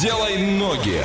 Делай 0.00 0.38
ноги. 0.38 1.02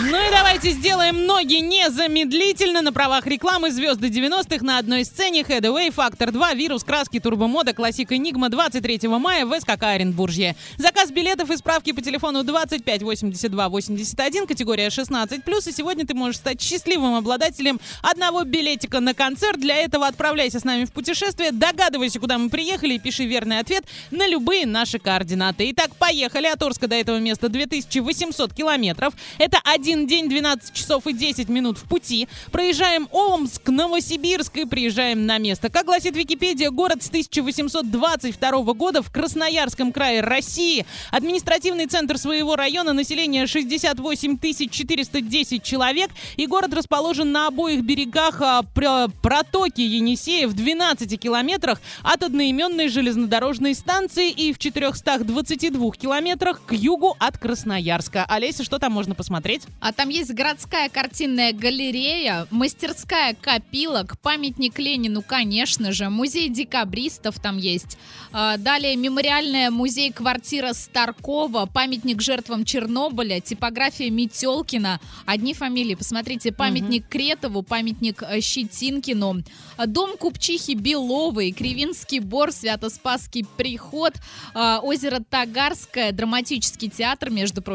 Ну 0.00 0.16
и 0.16 0.30
давайте 0.30 0.70
сделаем 0.70 1.26
ноги 1.26 1.60
незамедлительно. 1.60 2.80
На 2.80 2.92
правах 2.92 3.26
рекламы 3.26 3.70
звезды 3.70 4.08
90-х 4.08 4.64
на 4.64 4.78
одной 4.78 5.04
сцене 5.04 5.42
Headway, 5.42 5.92
Фактор 5.92 6.32
2, 6.32 6.54
Вирус, 6.54 6.82
Краски, 6.82 7.20
Турбомода, 7.20 7.72
Классик 7.72 8.12
Энигма 8.12 8.48
23 8.48 9.06
мая 9.08 9.46
в 9.46 9.58
СКК 9.60 9.84
Оренбуржье. 9.84 10.56
Заказ 10.78 11.10
билетов 11.10 11.50
и 11.50 11.56
справки 11.56 11.92
по 11.92 12.00
телефону 12.00 12.42
25 12.42 13.02
82 13.02 13.68
81, 13.68 14.46
категория 14.46 14.88
16+. 14.88 15.68
И 15.68 15.72
сегодня 15.72 16.06
ты 16.06 16.14
можешь 16.14 16.38
стать 16.38 16.60
счастливым 16.60 17.14
обладателем 17.14 17.78
одного 18.02 18.44
билетика 18.44 19.00
на 19.00 19.14
концерт. 19.14 19.60
Для 19.60 19.76
этого 19.76 20.06
отправляйся 20.06 20.58
с 20.58 20.64
нами 20.64 20.86
в 20.86 20.92
путешествие, 20.92 21.52
догадывайся, 21.52 22.18
куда 22.18 22.38
мы 22.38 22.48
приехали 22.48 22.94
и 22.94 22.98
пиши 22.98 23.24
верный 23.24 23.60
ответ 23.60 23.84
на 24.10 24.26
любые 24.26 24.66
наши 24.66 24.98
координаты. 24.98 25.70
Итак, 25.70 25.94
поехали. 25.96 26.46
От 26.46 26.62
Орска 26.62 26.88
до 26.88 26.96
этого 26.96 27.18
места 27.18 27.48
2800 27.92 28.54
километров. 28.54 29.14
Это 29.38 29.58
один 29.64 30.06
день, 30.06 30.28
12 30.28 30.72
часов 30.72 31.06
и 31.06 31.12
10 31.12 31.48
минут 31.48 31.78
в 31.78 31.84
пути. 31.84 32.28
Проезжаем 32.50 33.08
Омск, 33.10 33.68
Новосибирск 33.68 34.56
и 34.56 34.64
приезжаем 34.64 35.26
на 35.26 35.38
место. 35.38 35.68
Как 35.68 35.86
гласит 35.86 36.16
Википедия, 36.16 36.70
город 36.70 37.02
с 37.02 37.08
1822 37.08 38.72
года 38.74 39.02
в 39.02 39.10
Красноярском 39.10 39.92
крае 39.92 40.20
России. 40.20 40.86
Административный 41.10 41.86
центр 41.86 42.18
своего 42.18 42.56
района, 42.56 42.92
население 42.92 43.46
68 43.46 44.38
410 44.70 45.62
человек. 45.62 46.10
И 46.36 46.46
город 46.46 46.72
расположен 46.74 47.32
на 47.32 47.48
обоих 47.48 47.82
берегах 47.82 48.40
а, 48.40 48.62
пр- 48.62 49.10
протоки 49.22 49.80
Енисея 49.80 50.48
в 50.48 50.54
12 50.54 51.20
километрах 51.20 51.80
от 52.02 52.22
одноименной 52.22 52.88
железнодорожной 52.88 53.74
станции 53.74 54.30
и 54.30 54.52
в 54.52 54.58
422 54.58 55.90
километрах 55.92 56.62
к 56.64 56.72
югу 56.72 57.16
от 57.18 57.38
Красноярска. 57.38 57.81
Олеся, 58.28 58.64
что 58.64 58.78
там 58.78 58.92
можно 58.92 59.14
посмотреть? 59.14 59.62
А 59.80 59.92
там 59.92 60.08
есть 60.08 60.32
городская 60.32 60.88
картинная 60.88 61.52
галерея, 61.52 62.46
мастерская 62.50 63.34
копилок, 63.34 64.18
памятник 64.20 64.78
Ленину, 64.78 65.22
конечно 65.22 65.92
же, 65.92 66.08
музей 66.08 66.48
декабристов 66.48 67.40
там 67.40 67.56
есть. 67.58 67.98
А, 68.32 68.56
Далее 68.56 68.96
мемориальная 68.96 69.70
музей-квартира 69.70 70.72
Старкова, 70.72 71.66
памятник 71.66 72.22
жертвам 72.22 72.64
Чернобыля, 72.64 73.40
типография 73.40 74.10
Метелкина. 74.10 75.00
Одни 75.26 75.52
фамилии, 75.52 75.94
посмотрите, 75.94 76.52
памятник 76.52 77.08
Кретову, 77.08 77.62
памятник 77.62 78.22
э, 78.22 78.40
Щетинкину, 78.40 79.42
дом 79.86 80.16
Купчихи 80.16 80.74
Беловой, 80.74 81.52
Кривинский 81.52 82.20
бор, 82.20 82.52
Свято-Спасский 82.52 83.44
приход, 83.56 84.14
а, 84.54 84.80
озеро 84.80 85.20
Тагарское, 85.28 86.12
драматический 86.12 86.88
театр, 86.88 87.30
между 87.30 87.60
прочим, 87.62 87.71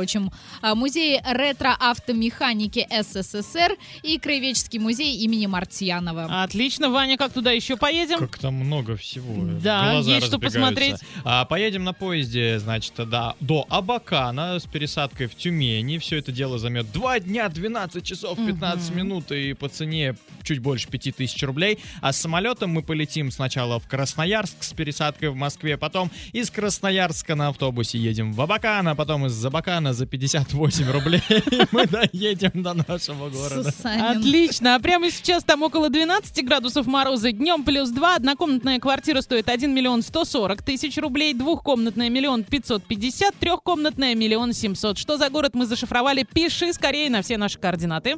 а, 0.61 0.75
музей 0.75 1.19
ретро-автомеханики 1.23 2.87
СССР 2.89 3.75
и 4.03 4.19
Краеведческий 4.19 4.79
музей 4.79 5.17
имени 5.17 5.45
Мартьянова. 5.45 6.43
Отлично, 6.43 6.89
Ваня, 6.89 7.17
как 7.17 7.33
туда 7.33 7.51
еще 7.51 7.77
поедем? 7.77 8.19
Как 8.19 8.37
там 8.37 8.55
много 8.55 8.95
всего. 8.97 9.33
Да, 9.61 9.91
Глаза 9.93 10.11
есть 10.15 10.27
что 10.27 10.39
посмотреть. 10.39 10.97
А, 11.23 11.45
поедем 11.45 11.83
на 11.83 11.93
поезде, 11.93 12.59
значит, 12.59 12.93
до, 12.95 13.35
до 13.39 13.65
Абакана 13.69 14.59
с 14.59 14.65
пересадкой 14.65 15.27
в 15.27 15.35
Тюмени. 15.35 15.97
Все 15.97 16.17
это 16.17 16.31
дело 16.31 16.57
займет 16.59 16.91
2 16.91 17.19
дня, 17.21 17.49
12 17.49 18.03
часов, 18.03 18.37
15 18.37 18.89
Мгм. 18.89 18.97
минут 18.97 19.31
и 19.31 19.53
по 19.53 19.69
цене 19.69 20.15
чуть 20.43 20.59
больше 20.59 20.87
5000 20.87 21.43
рублей. 21.43 21.79
А 22.01 22.13
с 22.13 22.17
самолетом 22.21 22.71
мы 22.71 22.81
полетим 22.81 23.31
сначала 23.31 23.79
в 23.79 23.87
Красноярск 23.87 24.63
с 24.63 24.73
пересадкой 24.73 25.29
в 25.29 25.35
Москве, 25.35 25.77
потом 25.77 26.11
из 26.31 26.49
Красноярска 26.49 27.35
на 27.35 27.49
автобусе 27.49 27.97
едем 27.97 28.33
в 28.33 28.41
Абакан, 28.41 28.87
а 28.87 28.95
потом 28.95 29.25
из 29.25 29.45
Абакана 29.45 29.86
за 29.93 30.05
58 30.05 30.91
рублей 30.91 31.21
мы 31.71 31.85
доедем 31.87 32.63
до 32.63 32.73
нашего 32.73 33.29
города. 33.29 33.71
Сусанин. 33.71 34.05
Отлично. 34.05 34.75
А 34.75 34.79
прямо 34.79 35.09
сейчас 35.11 35.43
там 35.43 35.63
около 35.63 35.89
12 35.89 36.45
градусов 36.45 36.87
мороза. 36.87 37.31
Днем 37.31 37.63
плюс 37.63 37.89
2. 37.89 38.15
Однокомнатная 38.15 38.79
квартира 38.79 39.21
стоит 39.21 39.49
1 39.49 39.73
миллион 39.73 40.01
140 40.01 40.61
тысяч 40.63 40.97
рублей. 40.97 41.33
Двухкомнатная 41.33 42.09
миллион 42.09 42.43
550. 42.43 43.35
Трехкомнатная 43.35 44.15
миллион 44.15 44.53
700. 44.53 44.97
Что 44.97 45.17
за 45.17 45.29
город 45.29 45.53
мы 45.53 45.65
зашифровали? 45.65 46.23
Пиши 46.23 46.73
скорее 46.73 47.09
на 47.09 47.21
все 47.21 47.37
наши 47.37 47.59
координаты. 47.59 48.17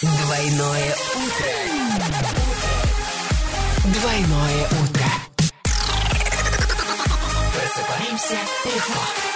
Двойное 0.00 0.94
утро. 1.16 1.82
Двойное 3.84 4.66
утро. 4.66 5.06
Просыпаемся 7.52 8.36
легко. 8.64 9.31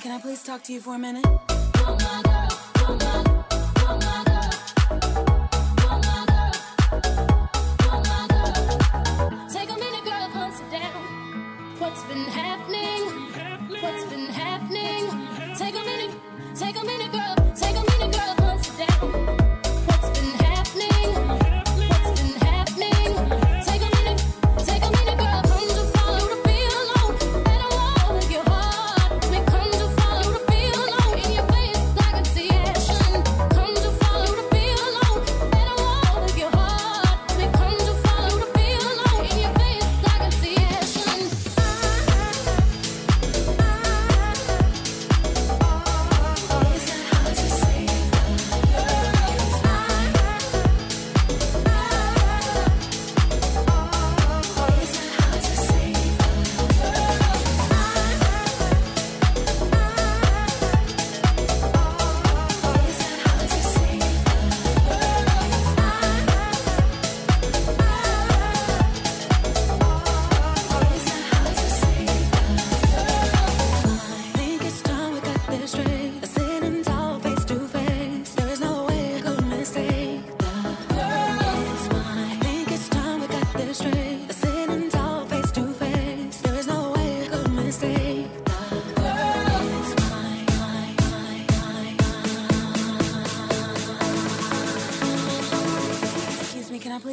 Can 0.00 0.12
I 0.12 0.20
please 0.20 0.42
talk 0.42 0.62
to 0.64 0.72
you 0.72 0.80
for 0.80 0.94
a 0.94 0.98
minute? 0.98 1.26
Oh 1.76 1.96
Take 1.98 2.47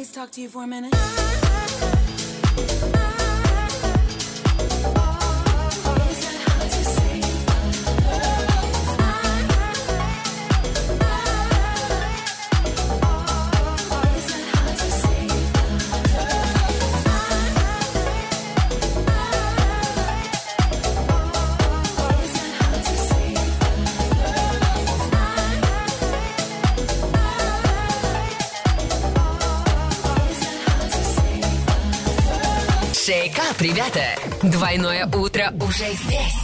please 0.06 0.14
talk 0.14 0.30
to 0.30 0.40
you 0.40 0.48
for 0.48 0.62
a 0.62 0.66
minute? 0.66 2.15
Ребята! 33.60 34.04
Двойное 34.42 35.06
утро 35.06 35.52
уже 35.60 35.92
здесь. 35.92 36.34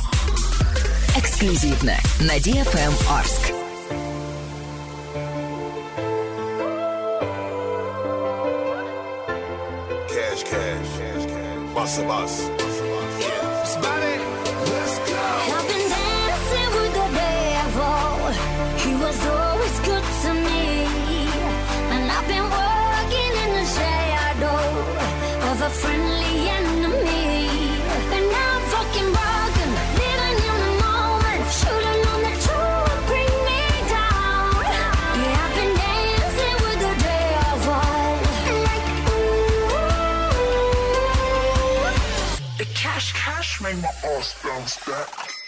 Эксклюзивно 1.17 1.97
на 2.21 2.37
DFM 2.39 2.93
Орск. 3.11 3.53
Cash, 10.09 10.43
cash, 10.45 10.91
cash, 10.99 11.27
cash. 11.27 11.75
Bust 11.75 11.99
a 11.99 12.03
bus. 12.07 12.35
Yeah. 13.21 13.65
Spotted. 13.65 14.21
Let's 14.73 14.97
go. 15.09 15.23
I've 15.55 15.67
been 15.69 15.87
dancing 15.97 16.71
with 16.79 16.93
the 17.01 17.09
devil. 17.21 18.33
He 18.85 18.93
was 19.05 19.19
always 19.27 19.77
good 19.89 20.07
to 20.23 20.31
me. 20.47 20.65
And 21.95 22.05
I've 22.17 22.29
been 22.29 22.49
working 22.61 23.33
in 23.45 23.51
the 23.59 23.67
shadow 23.77 24.61
of 25.51 25.57
a 25.63 25.71
friendly 25.81 26.12
cash, 42.83 43.13
cash 43.13 43.61
made 43.61 43.77
my 43.81 43.89
ass 44.05 44.35
bounce 44.43 44.85
back. 44.85 45.42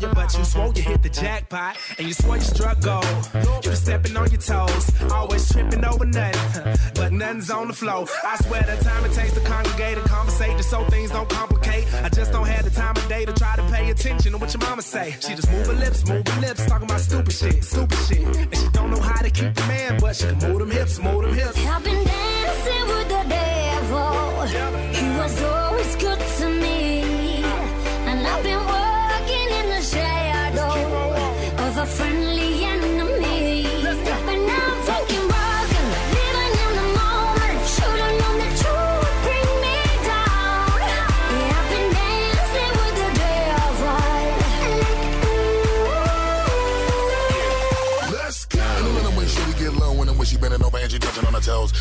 But 0.00 0.36
you 0.36 0.44
swore 0.44 0.72
you 0.74 0.82
hit 0.82 1.02
the 1.02 1.08
jackpot. 1.08 1.76
And 1.98 2.06
you 2.06 2.14
swore 2.14 2.36
you 2.36 2.42
struck 2.42 2.80
gold. 2.80 3.30
You 3.64 3.70
were 3.70 3.76
stepping 3.76 4.16
on 4.16 4.30
your 4.30 4.40
toes, 4.40 4.90
always 5.12 5.50
tripping 5.50 5.84
over 5.84 6.04
nothing. 6.04 6.76
But 6.94 7.12
nothing's 7.12 7.50
on 7.50 7.68
the 7.68 7.74
flow. 7.74 8.06
I 8.24 8.36
swear 8.36 8.62
the 8.62 8.82
time 8.84 9.04
it 9.04 9.12
takes 9.12 9.32
to 9.34 9.40
congregate 9.40 9.98
and 9.98 10.06
conversate 10.06 10.56
just 10.56 10.70
so 10.70 10.84
things 10.84 11.10
don't 11.10 11.28
complicate. 11.28 11.84
I 12.02 12.08
just 12.08 12.32
don't 12.32 12.46
have 12.46 12.64
the 12.64 12.70
time 12.70 12.96
of 12.96 13.08
day 13.08 13.24
to 13.24 13.32
try 13.32 13.56
to 13.56 13.62
pay 13.64 13.90
attention 13.90 14.32
to 14.32 14.38
what 14.38 14.52
your 14.52 14.62
mama 14.62 14.82
say. 14.82 15.16
She 15.20 15.34
just 15.34 15.50
move 15.50 15.66
her 15.66 15.72
lips, 15.72 16.06
move 16.06 16.26
her 16.26 16.40
lips, 16.40 16.66
talking 16.66 16.88
about 16.88 17.00
stupid 17.00 17.32
shit, 17.32 17.64
stupid 17.64 17.98
shit. 18.08 18.20
And 18.20 18.56
she 18.56 18.68
don't 18.72 18.90
know 18.90 19.00
how 19.00 19.22
to 19.22 19.30
keep 19.30 19.54
the 19.54 19.66
man, 19.66 19.98
but 20.00 20.16
she 20.16 20.26
can 20.26 20.38
move 20.38 20.58
them 20.58 20.70
hips, 20.70 20.98
move 20.98 21.22
them 21.22 21.34
hips. 21.34 21.56
Been 21.84 22.25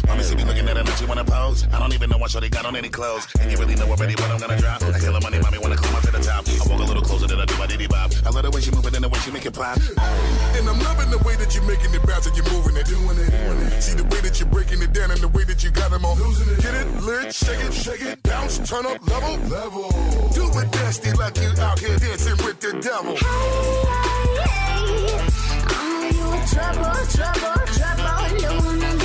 Mommy 0.07 0.23
see 0.23 0.35
me 0.35 0.43
looking 0.43 0.67
at 0.67 0.75
her 0.77 0.83
and 0.83 0.97
she 0.97 1.05
wanna 1.05 1.23
pose. 1.23 1.67
I 1.71 1.79
don't 1.79 1.93
even 1.93 2.09
know 2.09 2.17
what 2.17 2.31
shorty 2.31 2.49
got 2.49 2.65
on 2.65 2.75
any 2.75 2.89
clothes. 2.89 3.27
And 3.39 3.51
you 3.51 3.57
really 3.57 3.75
know 3.75 3.87
already 3.87 4.15
what 4.15 4.31
I'm 4.31 4.39
gonna 4.39 4.57
drop. 4.57 4.83
I 4.83 4.99
kill 4.99 5.13
her 5.13 5.21
money, 5.21 5.39
mommy 5.39 5.59
wanna 5.59 5.77
climb 5.77 5.95
up 5.95 6.03
to 6.03 6.11
the 6.11 6.19
top. 6.19 6.47
I 6.47 6.69
walk 6.69 6.81
a 6.81 6.83
little 6.83 7.03
closer 7.03 7.27
than 7.27 7.39
I 7.39 7.45
do 7.45 7.57
my 7.57 7.67
diddy 7.67 7.87
bop. 7.87 8.11
I 8.25 8.29
love 8.29 8.43
the 8.43 8.51
way 8.51 8.61
she 8.61 8.71
moving 8.71 8.95
and 8.95 9.03
the 9.03 9.09
way 9.09 9.19
she 9.19 9.31
make 9.31 9.45
it 9.45 9.53
pop. 9.53 9.77
And 10.57 10.67
I'm 10.67 10.79
loving 10.79 11.09
the 11.11 11.19
way 11.25 11.35
that 11.35 11.53
you're 11.53 11.63
making 11.63 11.93
it 11.93 12.03
bounce 12.05 12.27
and 12.27 12.35
you're 12.35 12.49
moving 12.51 12.75
it, 12.77 12.85
doing 12.85 13.17
it. 13.19 13.81
See 13.81 13.95
the 13.95 14.03
way 14.03 14.21
that 14.21 14.39
you're 14.39 14.49
breaking 14.49 14.81
it 14.81 14.93
down 14.93 15.11
and 15.11 15.19
the 15.21 15.29
way 15.29 15.43
that 15.43 15.63
you 15.63 15.71
got 15.71 15.91
them 15.91 16.05
on 16.05 16.17
losing 16.19 16.49
it. 16.53 16.61
Get 16.61 16.73
it, 16.73 16.87
lit, 17.01 17.33
shake 17.33 17.59
it, 17.59 17.73
shake 17.73 18.01
it, 18.01 18.23
bounce, 18.23 18.57
turn 18.67 18.85
up, 18.85 18.99
level, 19.07 19.37
level. 19.49 19.89
Do 20.33 20.47
it 20.59 20.67
nasty 20.75 21.11
like 21.13 21.37
you 21.37 21.49
out 21.61 21.79
here 21.79 21.97
dancing 21.97 22.37
with 22.45 22.59
the 22.59 22.73
devil. 22.81 23.15
Trouble, 26.45 26.93
trouble, 27.09 27.65
trouble. 27.73 28.39
Don't 28.39 28.65
wanna 28.65 28.93
look 28.93 29.04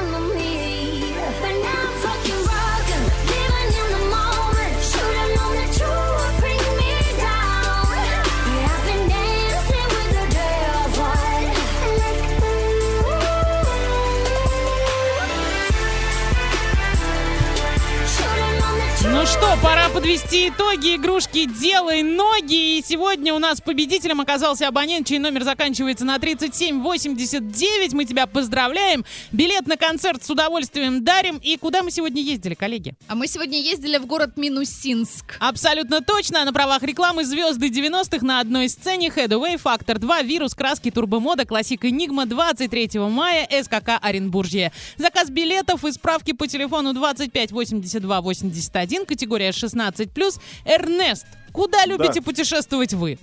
что, 19.31 19.57
пора 19.63 19.87
подвести 19.89 20.49
итоги 20.49 20.95
игрушки 20.95 21.45
«Делай 21.45 22.03
ноги». 22.03 22.77
И 22.77 22.83
сегодня 22.85 23.33
у 23.33 23.39
нас 23.39 23.61
победителем 23.61 24.19
оказался 24.19 24.67
абонент, 24.67 25.07
чей 25.07 25.19
номер 25.19 25.43
заканчивается 25.43 26.03
на 26.03 26.19
3789. 26.19 27.93
Мы 27.93 28.03
тебя 28.03 28.27
поздравляем. 28.27 29.05
Билет 29.31 29.67
на 29.67 29.77
концерт 29.77 30.23
с 30.25 30.29
удовольствием 30.29 31.05
дарим. 31.05 31.37
И 31.37 31.55
куда 31.55 31.81
мы 31.81 31.91
сегодня 31.91 32.21
ездили, 32.21 32.55
коллеги? 32.55 32.93
А 33.07 33.15
мы 33.15 33.27
сегодня 33.27 33.61
ездили 33.61 33.97
в 33.99 34.05
город 34.05 34.35
Минусинск. 34.35 35.37
Абсолютно 35.39 36.01
точно. 36.01 36.43
На 36.43 36.51
правах 36.51 36.83
рекламы 36.83 37.23
звезды 37.23 37.69
90-х 37.69 38.25
на 38.25 38.41
одной 38.41 38.67
сцене 38.67 39.07
Headway, 39.07 39.57
Фактор 39.57 39.99
2, 39.99 40.23
Вирус, 40.23 40.55
Краски, 40.55 40.91
Турбомода, 40.91 41.45
Классик 41.45 41.85
Энигма 41.85 42.25
23 42.25 42.99
мая, 42.99 43.47
СКК 43.63 43.91
Оренбуржье. 44.01 44.73
Заказ 44.97 45.29
билетов 45.29 45.85
и 45.85 45.91
справки 45.91 46.33
по 46.33 46.47
телефону 46.47 46.93
25 46.93 47.51
82 47.51 48.21
81, 48.21 49.05
категория 49.21 49.49
16+. 49.51 50.39
Эрнест, 50.65 51.27
куда 51.53 51.85
любите 51.85 52.21
путешествовать 52.21 52.93
вы? 52.93 53.19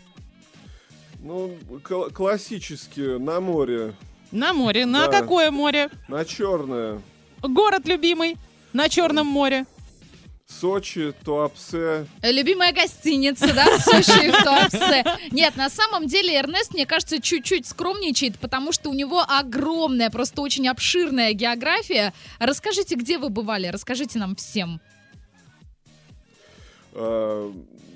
Ну, 1.21 1.57
кл- 1.83 2.11
классически, 2.13 3.19
на 3.19 3.41
море, 3.41 3.95
На 4.31 4.53
море. 4.53 4.87
На 4.87 5.09
Да. 5.09 5.21
какое 5.21 5.51
море? 5.51 5.89
на 6.07 6.25
Черное, 6.25 7.01
Город 7.43 7.87
любимый? 7.89 8.37
На 8.73 8.89
Черном 8.89 9.27
море. 9.27 9.65
Сочи, 10.47 11.13
Туапсе. 11.25 12.07
Любимая 12.23 12.73
гостиница, 12.73 13.53
да, 13.53 13.65
в 13.77 13.81
Сочи, 13.83 14.31
в 14.31 14.43
Туапсе. 14.45 15.05
Нет, 15.33 15.57
на 15.57 15.69
самом 15.69 16.07
деле 16.07 16.37
Эрнест, 16.37 16.73
мне 16.75 16.87
кажется, 16.87 17.21
чуть-чуть 17.21 17.67
скромничает, 17.67 18.39
потому 18.39 18.73
что 18.73 18.89
у 18.91 18.95
него 18.95 19.23
огромная, 19.29 20.11
просто 20.11 20.41
очень 20.43 20.67
обширная 20.69 21.33
география. 21.33 22.13
Расскажите, 22.39 22.95
где 22.95 23.19
вы 23.19 23.29
бывали? 23.29 23.67
Расскажите 23.67 24.19
нам 24.19 24.37
всем. 24.37 24.81
А, 27.01 27.53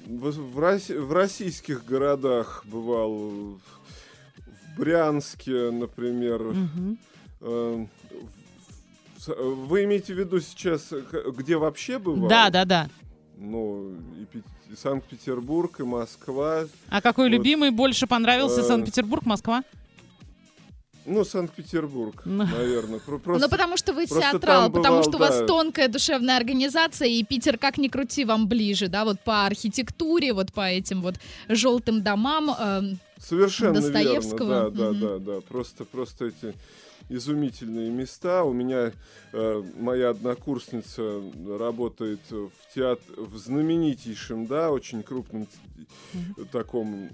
В, 0.07 0.31
в 0.31 0.59
Рос- 0.59 0.91
в 0.91 1.13
российских 1.13 1.85
городах 1.85 2.65
бывал, 2.67 3.13
в 3.15 3.59
Брянске, 4.79 5.71
например. 5.71 6.55
Э, 7.41 7.87
в- 9.27 9.67
Вы 9.69 9.85
имеете 9.85 10.13
в 10.15 10.19
виду 10.19 10.41
сейчас, 10.41 10.93
э, 10.93 11.03
где 11.37 11.57
вообще 11.57 11.99
бывал? 11.99 12.29
Да, 12.29 12.51
да, 12.51 12.65
да. 12.65 12.89
Ну, 13.39 13.93
и 14.33 14.75
Санкт-Петербург, 14.77 15.79
и 15.81 15.85
Москва. 15.85 16.65
А 16.89 17.01
какой 17.01 17.29
Вот. 17.29 17.37
любимый 17.37 17.71
больше 17.71 18.07
понравился? 18.07 18.61
Э. 18.61 18.65
Санкт-Петербург, 18.65 19.25
Москва? 19.25 19.63
Ну, 21.07 21.25
Санкт-Петербург, 21.25 22.23
Ну. 22.25 22.45
наверное. 22.45 22.99
Про- 23.01 23.19
Просто... 23.19 23.45
Ну, 23.45 23.51
потому 23.51 23.77
что 23.77 23.93
вы 23.93 24.07
театрал, 24.07 24.71
потому 24.71 24.99
бывал, 24.99 25.03
что 25.03 25.17
у 25.17 25.21
вас 25.21 25.39
да. 25.41 25.47
тонкая 25.47 25.89
душевная 25.89 26.37
организация, 26.37 27.09
и 27.09 27.23
Питер, 27.25 27.59
как 27.59 27.79
ни 27.79 27.89
крути, 27.89 28.25
вам 28.25 28.47
ближе, 28.47 28.89
да, 28.89 29.05
вот 29.05 29.21
по 29.21 29.47
архитектуре, 29.47 30.33
вот 30.33 30.53
по 30.53 30.69
этим 30.69 31.03
вот 31.03 31.17
желтым 31.49 32.03
домам. 32.03 32.51
эм, 32.59 32.99
Совершенно 33.19 33.75
Достоевского. 33.81 34.65
верно, 34.65 34.71
да, 34.71 34.93
да, 34.93 35.19
да, 35.19 35.19
да. 35.35 35.41
Просто, 35.49 35.85
просто 35.85 36.27
эти 36.27 36.55
изумительные 37.09 37.91
места. 37.91 38.45
У 38.45 38.53
меня 38.53 38.93
э, 39.33 39.63
моя 39.79 40.11
однокурсница 40.11 41.23
работает 41.59 42.21
в 42.31 42.51
театре, 42.75 43.15
в 43.17 43.37
знаменитейшем, 43.37 44.47
да, 44.47 44.71
очень 44.71 45.03
крупном 45.03 45.47
таком, 46.51 47.09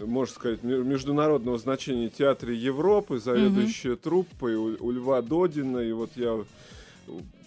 можно 0.00 0.34
сказать, 0.34 0.62
ме- 0.62 0.78
международного 0.78 1.58
значения 1.58 2.08
театре 2.08 2.56
Европы, 2.56 3.18
заведующая 3.18 3.96
труппой 3.96 4.54
у, 4.56 4.76
у 4.84 4.90
Льва 4.90 5.22
Додина. 5.22 5.78
И 5.78 5.92
вот 5.92 6.10
я 6.16 6.44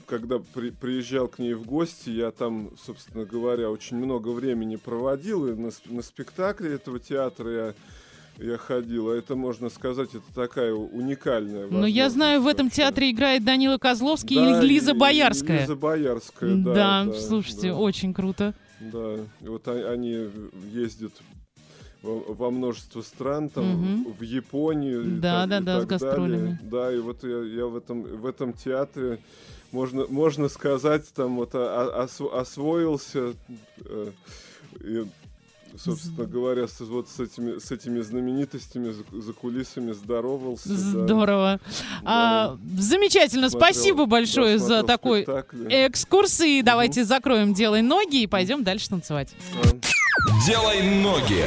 когда 0.06 0.39
при- 0.39 0.70
приезжал 0.70 1.27
к 1.27 1.38
ней 1.38 1.54
в 1.54 1.66
гости, 1.66 2.10
я 2.10 2.32
там, 2.32 2.72
собственно 2.77 3.25
говоря, 3.25 3.70
очень 3.70 3.98
много 3.98 4.30
времени 4.30 4.77
проводил, 4.77 5.48
и 5.48 5.54
на, 5.54 5.70
на 5.88 6.01
спектакле 6.01 6.74
этого 6.74 7.00
театра 7.00 7.51
я, 7.51 7.74
я 8.39 8.58
ходил. 8.58 9.10
А 9.10 9.15
это, 9.15 9.36
можно 9.36 9.70
сказать, 9.70 10.10
это 10.13 10.34
такая 10.34 10.74
уникальная 10.74 11.67
Но 11.67 11.79
Ну, 11.79 11.86
я 11.86 12.10
знаю, 12.10 12.41
в 12.41 12.48
этом 12.48 12.70
театре 12.70 13.12
играет 13.12 13.44
Данила 13.44 13.77
Козловский 13.77 14.36
Да, 14.36 14.63
и 14.63 14.67
Лиза 14.67 14.91
и- 14.91 14.98
Боярская. 14.98 15.62
Лиза 15.62 15.75
Боярская, 15.75 16.56
да. 16.56 16.74
Да, 17.06 17.13
слушайте, 17.13 17.70
да. 17.70 17.75
очень 17.77 18.13
круто. 18.13 18.53
Да, 18.79 19.15
и 19.41 19.48
вот 19.48 19.67
они 19.67 20.29
ездят 20.72 21.12
во, 22.03 22.20
во 22.34 22.51
множество 22.51 23.01
стран, 23.01 23.50
там, 23.50 23.65
Мгм. 23.65 24.13
в 24.13 24.22
Японию. 24.22 25.03
и 25.17 25.20
Да, 25.20 25.48
так- 25.48 25.50
да, 25.50 25.58
и 25.58 25.63
да, 25.63 25.77
с 25.77 25.88
так 25.88 25.89
далее. 25.89 26.10
гастролями. 26.10 26.60
Да, 26.62 26.94
и 26.94 27.00
вот 27.00 27.24
я, 27.24 27.39
я 27.44 27.65
в, 27.65 27.75
этом, 27.75 28.03
в 28.03 28.25
этом 28.27 28.53
театре, 28.53 29.17
можно, 29.72 30.06
можно 30.08 30.48
сказать, 30.48 31.12
там 31.15 31.38
вот 31.38 31.56
осво- 31.56 32.38
освоился, 32.39 33.34
э, 33.84 34.12
и, 34.82 35.06
собственно 35.77 36.25
говоря, 36.25 36.67
с, 36.67 36.79
вот 36.81 37.09
с 37.09 37.19
этими, 37.19 37.59
с 37.59 37.71
этими 37.71 38.00
знаменитостями 38.01 38.91
за, 38.91 39.21
за 39.21 39.33
кулисами 39.33 39.91
здоровался. 39.91 40.69
да. 40.69 40.75
Здорово. 40.75 41.59
А, 42.03 42.57
замечательно, 42.77 43.50
Смотрел- 43.50 43.74
спасибо 43.74 44.00
да, 44.00 44.05
большое 44.05 44.57
за 44.59 44.65
смотрел 44.65 44.86
такой 44.88 45.24
спектакли. 45.24 45.67
экскурс. 45.71 46.39
И 46.41 46.62
давайте 46.62 47.03
закроем 47.03 47.53
«Делай 47.53 47.81
ноги» 47.81 48.24
и 48.24 48.27
пойдем 48.27 48.63
дальше 48.63 48.89
танцевать. 48.89 49.33
А. 49.63 49.67
Делай 50.45 50.81
ноги. 51.01 51.45